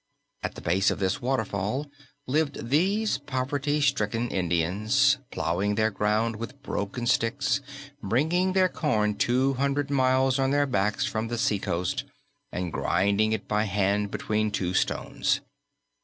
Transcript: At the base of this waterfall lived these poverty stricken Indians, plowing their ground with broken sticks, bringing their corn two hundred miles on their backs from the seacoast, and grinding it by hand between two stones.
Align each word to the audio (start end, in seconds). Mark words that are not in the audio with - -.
At 0.41 0.55
the 0.55 0.61
base 0.61 0.89
of 0.89 0.97
this 0.97 1.21
waterfall 1.21 1.85
lived 2.25 2.69
these 2.71 3.19
poverty 3.19 3.79
stricken 3.81 4.29
Indians, 4.29 5.19
plowing 5.29 5.75
their 5.75 5.91
ground 5.91 6.37
with 6.37 6.59
broken 6.63 7.05
sticks, 7.05 7.61
bringing 8.01 8.53
their 8.53 8.67
corn 8.67 9.13
two 9.13 9.53
hundred 9.53 9.91
miles 9.91 10.39
on 10.39 10.49
their 10.49 10.65
backs 10.65 11.05
from 11.05 11.27
the 11.27 11.37
seacoast, 11.37 12.03
and 12.51 12.73
grinding 12.73 13.31
it 13.31 13.47
by 13.47 13.65
hand 13.65 14.09
between 14.09 14.49
two 14.49 14.73
stones. 14.73 15.39